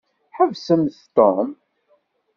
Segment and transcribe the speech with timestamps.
[0.37, 1.49] Ḥbsemt Tom.